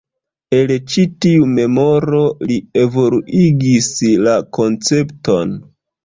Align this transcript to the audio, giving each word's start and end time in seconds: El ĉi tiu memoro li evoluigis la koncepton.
El 0.59 0.71
ĉi 0.91 1.01
tiu 1.25 1.49
memoro 1.57 2.21
li 2.51 2.57
evoluigis 2.83 3.91
la 4.29 4.33
koncepton. 4.59 5.53